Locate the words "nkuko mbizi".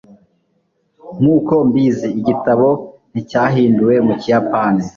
1.19-2.07